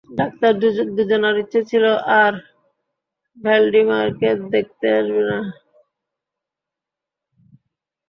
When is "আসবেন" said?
4.97-5.25